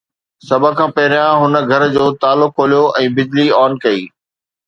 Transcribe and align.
سڀ 0.47 0.63
کان 0.77 0.89
پهريان 0.95 1.33
هن 1.41 1.53
گهر 1.69 1.83
جو 1.95 2.05
تالا 2.21 2.47
کوليو 2.57 2.81
۽ 3.03 3.05
بجلي 3.19 3.47
آن 3.61 3.71
ڪئي. 3.85 4.01